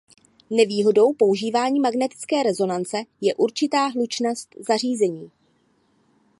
Nevýhodou 0.49 1.13
používání 1.13 1.79
magnetické 1.79 2.43
rezonance 2.43 2.97
je 3.21 3.35
určitá 3.35 3.87
hlučnost 3.87 4.55
zařízení. 4.67 5.31